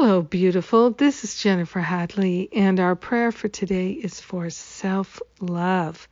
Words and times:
Hello, 0.00 0.22
beautiful. 0.22 0.92
This 0.92 1.24
is 1.24 1.42
Jennifer 1.42 1.80
Hadley, 1.80 2.48
and 2.52 2.78
our 2.78 2.94
prayer 2.94 3.32
for 3.32 3.48
today 3.48 3.90
is 3.90 4.20
for 4.20 4.48
self 4.48 5.20
love. 5.40 6.06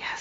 Yes, 0.00 0.20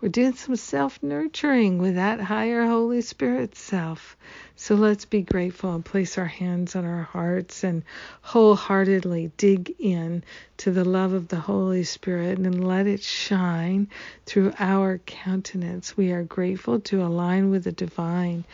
we're 0.00 0.08
doing 0.08 0.34
some 0.34 0.54
self 0.54 1.02
nurturing 1.02 1.78
with 1.78 1.96
that 1.96 2.20
higher 2.20 2.64
Holy 2.64 3.00
Spirit 3.00 3.56
self. 3.56 4.16
So 4.54 4.76
let's 4.76 5.04
be 5.04 5.22
grateful 5.22 5.74
and 5.74 5.84
place 5.84 6.16
our 6.18 6.26
hands 6.26 6.76
on 6.76 6.84
our 6.84 7.02
hearts 7.02 7.64
and 7.64 7.82
wholeheartedly 8.22 9.32
dig 9.36 9.74
in 9.80 10.22
to 10.58 10.70
the 10.70 10.84
love 10.84 11.14
of 11.14 11.26
the 11.26 11.40
Holy 11.40 11.82
Spirit 11.82 12.38
and 12.38 12.64
let 12.64 12.86
it 12.86 13.02
shine 13.02 13.88
through 14.24 14.52
our 14.60 14.98
countenance. 14.98 15.96
We 15.96 16.12
are 16.12 16.22
grateful 16.22 16.78
to 16.80 17.02
align 17.02 17.50
with 17.50 17.64
the 17.64 17.72
divine. 17.72 18.44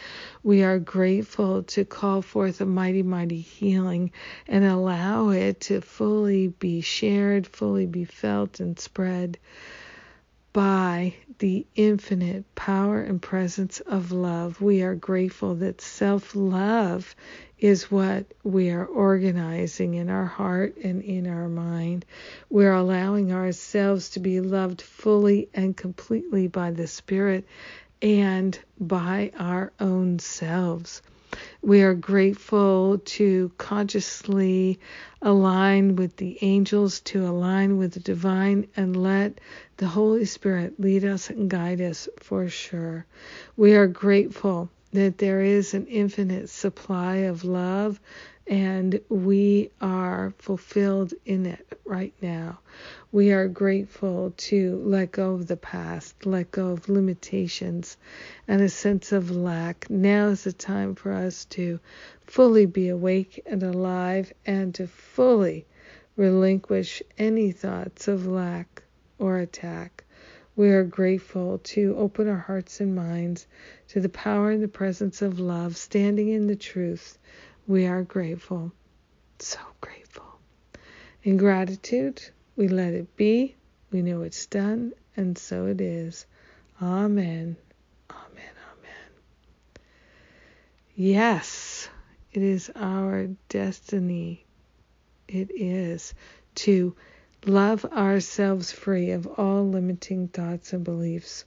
We 0.42 0.62
are 0.62 0.78
grateful 0.78 1.62
to 1.64 1.84
call 1.84 2.22
forth 2.22 2.62
a 2.62 2.66
mighty, 2.66 3.02
mighty 3.02 3.40
healing 3.40 4.12
and 4.48 4.64
allow 4.64 5.28
it 5.28 5.60
to 5.62 5.82
fully 5.82 6.48
be 6.48 6.80
shared, 6.80 7.46
fully 7.46 7.84
be 7.84 8.06
felt 8.06 8.60
and 8.60 8.78
spread 8.78 9.36
by 10.54 11.12
the 11.40 11.66
infinite 11.74 12.44
power 12.54 13.02
and 13.02 13.20
presence 13.20 13.80
of 13.80 14.12
love. 14.12 14.60
We 14.60 14.82
are 14.82 14.94
grateful 14.94 15.56
that 15.56 15.80
self 15.80 16.36
love 16.36 17.16
is 17.58 17.90
what 17.90 18.24
we 18.44 18.70
are 18.70 18.86
organizing 18.86 19.94
in 19.94 20.08
our 20.08 20.26
heart 20.26 20.76
and 20.76 21.02
in 21.02 21.26
our 21.26 21.48
mind. 21.48 22.06
We're 22.48 22.72
allowing 22.72 23.32
ourselves 23.32 24.10
to 24.10 24.20
be 24.20 24.40
loved 24.40 24.80
fully 24.80 25.48
and 25.52 25.76
completely 25.76 26.46
by 26.46 26.70
the 26.70 26.86
Spirit 26.86 27.44
and 28.00 28.56
by 28.78 29.32
our 29.36 29.72
own 29.80 30.20
selves. 30.20 31.02
We 31.62 31.82
are 31.82 31.94
grateful 31.94 32.98
to 33.04 33.50
consciously 33.58 34.78
align 35.22 35.96
with 35.96 36.16
the 36.16 36.38
angels, 36.42 37.00
to 37.00 37.26
align 37.26 37.78
with 37.78 37.92
the 37.94 38.00
divine, 38.00 38.68
and 38.76 38.96
let 38.96 39.40
the 39.78 39.88
Holy 39.88 40.24
Spirit 40.24 40.78
lead 40.78 41.04
us 41.04 41.30
and 41.30 41.50
guide 41.50 41.80
us 41.80 42.08
for 42.20 42.48
sure. 42.48 43.06
We 43.56 43.74
are 43.74 43.86
grateful 43.86 44.70
that 44.94 45.18
there 45.18 45.40
is 45.40 45.74
an 45.74 45.86
infinite 45.88 46.48
supply 46.48 47.16
of 47.16 47.44
love 47.44 48.00
and 48.46 49.00
we 49.08 49.70
are 49.80 50.32
fulfilled 50.38 51.12
in 51.26 51.46
it 51.46 51.66
right 51.84 52.14
now. 52.22 52.60
We 53.10 53.32
are 53.32 53.48
grateful 53.48 54.34
to 54.36 54.76
let 54.84 55.10
go 55.10 55.32
of 55.32 55.48
the 55.48 55.56
past, 55.56 56.24
let 56.24 56.52
go 56.52 56.68
of 56.68 56.88
limitations 56.88 57.96
and 58.46 58.60
a 58.62 58.68
sense 58.68 59.10
of 59.10 59.32
lack. 59.32 59.90
Now 59.90 60.28
is 60.28 60.44
the 60.44 60.52
time 60.52 60.94
for 60.94 61.10
us 61.10 61.44
to 61.46 61.80
fully 62.26 62.66
be 62.66 62.88
awake 62.88 63.42
and 63.46 63.64
alive 63.64 64.32
and 64.46 64.72
to 64.76 64.86
fully 64.86 65.66
relinquish 66.16 67.02
any 67.18 67.50
thoughts 67.50 68.06
of 68.06 68.26
lack 68.28 68.84
or 69.18 69.38
attack. 69.38 70.03
We 70.56 70.70
are 70.70 70.84
grateful 70.84 71.58
to 71.58 71.96
open 71.96 72.28
our 72.28 72.38
hearts 72.38 72.80
and 72.80 72.94
minds 72.94 73.46
to 73.88 74.00
the 74.00 74.08
power 74.08 74.50
and 74.50 74.62
the 74.62 74.68
presence 74.68 75.20
of 75.20 75.40
love, 75.40 75.76
standing 75.76 76.28
in 76.28 76.46
the 76.46 76.56
truth 76.56 77.18
we 77.66 77.86
are 77.86 78.02
grateful, 78.02 78.72
so 79.38 79.58
grateful. 79.80 80.38
In 81.22 81.38
gratitude, 81.38 82.22
we 82.56 82.68
let 82.68 82.92
it 82.92 83.16
be. 83.16 83.56
We 83.90 84.02
know 84.02 84.22
it's 84.22 84.46
done, 84.46 84.92
and 85.16 85.36
so 85.38 85.66
it 85.66 85.80
is. 85.80 86.26
Amen. 86.82 87.56
Amen. 88.10 88.54
Amen. 88.72 89.10
Yes, 90.94 91.88
it 92.32 92.42
is 92.42 92.70
our 92.76 93.28
destiny. 93.48 94.44
It 95.26 95.50
is 95.54 96.14
to 96.56 96.94
love 97.48 97.84
ourselves 97.86 98.72
free 98.72 99.10
of 99.10 99.26
all 99.26 99.68
limiting 99.68 100.28
thoughts 100.28 100.72
and 100.72 100.84
beliefs. 100.84 101.44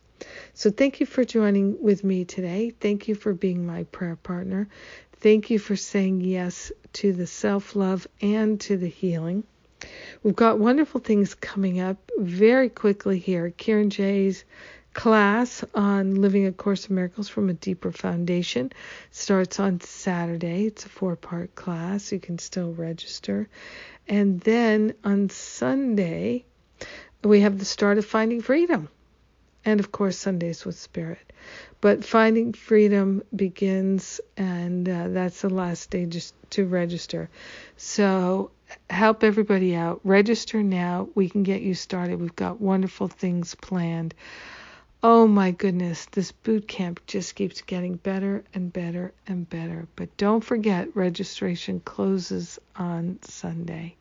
So, 0.54 0.72
thank 0.72 1.00
you 1.00 1.06
for 1.06 1.24
joining 1.24 1.82
with 1.82 2.04
me 2.04 2.26
today. 2.26 2.74
Thank 2.80 3.08
you 3.08 3.16
for 3.16 3.34
being 3.34 3.66
my 3.66 3.84
prayer 3.84 4.16
partner. 4.16 4.68
Thank 5.20 5.50
you 5.50 5.60
for 5.60 5.76
saying 5.76 6.22
yes 6.22 6.72
to 6.94 7.14
the 7.14 7.28
self 7.28 7.76
love 7.76 8.08
and 8.22 8.60
to 8.62 8.78
the 8.78 8.88
healing. 8.88 9.44
We've 10.24 10.36
got 10.36 10.60
wonderful 10.60 11.02
things 11.02 11.36
coming 11.36 11.80
up 11.80 11.98
very 12.18 12.70
quickly 12.70 13.20
here. 13.20 13.52
Karen 13.52 13.92
J's 13.92 14.44
class 14.98 15.64
on 15.76 16.16
Living 16.16 16.48
a 16.48 16.52
Course 16.52 16.86
of 16.86 16.92
Miracles 16.92 17.30
from 17.30 17.50
a 17.50 17.54
Deeper 17.54 17.92
Foundation 17.92 18.72
starts 19.12 19.60
on 19.60 19.80
Saturday. 19.80 20.66
It's 20.66 20.88
a 20.88 20.90
four 20.90 21.16
part 21.16 21.54
class. 21.54 22.12
You 22.12 22.20
can 22.20 22.40
still 22.40 22.74
register. 22.74 23.48
And 24.08 24.42
then 24.42 24.96
on 25.04 25.30
Sunday, 25.30 26.46
we 27.24 27.42
have 27.42 27.60
the 27.60 27.64
start 27.64 28.00
of 28.00 28.06
Finding 28.08 28.42
Freedom. 28.42 28.90
And 29.64 29.80
of 29.80 29.92
course, 29.92 30.18
Sundays 30.18 30.66
with 30.66 30.80
Spirit. 30.80 31.32
But 31.80 32.04
finding 32.04 32.54
freedom 32.54 33.22
begins, 33.36 34.20
and 34.36 34.90
uh, 34.90 35.10
that's 35.10 35.42
the 35.42 35.50
last 35.50 35.84
stage 35.84 36.32
to 36.50 36.66
register. 36.66 37.30
So 37.76 38.50
help 38.90 39.24
everybody 39.24 39.76
out. 39.76 40.02
Register 40.04 40.64
now. 40.64 41.08
We 41.14 41.30
can 41.30 41.44
get 41.44 41.62
you 41.62 41.76
started. 41.76 42.20
We've 42.20 42.36
got 42.36 42.60
wonderful 42.60 43.10
things 43.10 43.54
planned. 43.54 44.16
Oh 45.04 45.28
my 45.28 45.52
goodness, 45.52 46.06
this 46.08 46.32
boot 46.32 46.68
camp 46.68 47.06
just 47.06 47.36
keeps 47.36 47.62
getting 47.62 47.96
better 47.96 48.44
and 48.54 48.72
better 48.74 49.14
and 49.28 49.50
better. 49.50 49.88
But 49.96 50.16
don't 50.18 50.44
forget, 50.44 50.96
registration 50.96 51.80
closes 51.80 52.60
on 52.76 53.20
Sunday. 53.22 53.96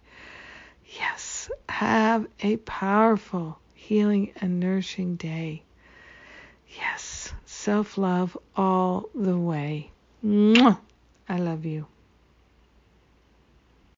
Yes, 0.99 1.51
have 1.69 2.27
a 2.41 2.57
powerful, 2.59 3.59
healing, 3.75 4.33
and 4.41 4.59
nourishing 4.59 5.17
day. 5.17 5.63
Yes 6.69 7.33
self 7.67 7.99
love 7.99 8.39
all 8.55 9.09
the 9.13 9.37
way. 9.37 9.91
Mwah! 10.25 10.79
I 11.29 11.37
love 11.39 11.65
you. 11.65 11.89